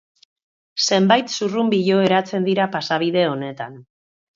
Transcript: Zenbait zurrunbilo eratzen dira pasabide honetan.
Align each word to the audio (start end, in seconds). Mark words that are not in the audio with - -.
Zenbait 0.85 1.29
zurrunbilo 1.37 2.03
eratzen 2.09 2.51
dira 2.51 2.69
pasabide 2.79 3.33
honetan. 3.37 3.83